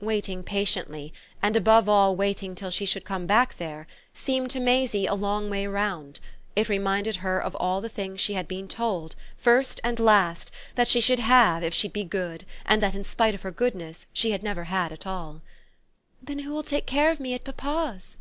[0.00, 5.06] Waiting patiently, and above all waiting till she should come back there, seemed to Maisie
[5.06, 6.18] a long way round
[6.56, 10.88] it reminded her of all the things she had been told, first and last, that
[10.88, 14.32] she should have if she'd be good and that in spite of her goodness she
[14.32, 15.42] had never had at all.
[16.20, 18.16] "Then who'll take care of me at papa's?"